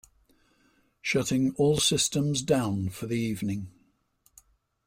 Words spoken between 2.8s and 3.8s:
for the evening.